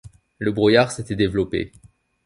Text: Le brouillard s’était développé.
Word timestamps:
Le 0.39 0.51
brouillard 0.51 0.91
s’était 0.91 1.15
développé. 1.15 1.73